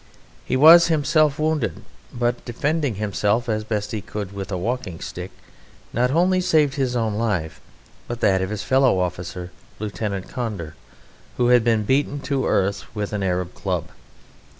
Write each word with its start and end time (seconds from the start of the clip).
He 0.45 0.57
was 0.57 0.87
himself 0.87 1.37
wounded, 1.37 1.83
but, 2.11 2.43
defending 2.43 2.95
himself 2.95 3.47
as 3.47 3.63
best 3.63 3.91
he 3.91 4.01
could 4.01 4.31
with 4.33 4.51
a 4.51 4.57
walking 4.57 4.99
stick, 4.99 5.29
not 5.93 6.09
only 6.09 6.41
saved 6.41 6.73
his 6.73 6.95
own 6.95 7.13
life 7.13 7.61
but 8.07 8.19
that 8.21 8.41
of 8.41 8.49
his 8.49 8.63
fellow 8.63 8.97
officer, 8.99 9.51
Lieutenant 9.77 10.27
Conder, 10.27 10.73
who 11.37 11.49
had 11.49 11.63
been 11.63 11.83
beaten 11.83 12.19
to 12.21 12.41
the 12.41 12.47
earth 12.47 12.85
with 12.95 13.13
an 13.13 13.21
Arab 13.21 13.53
club. 13.53 13.89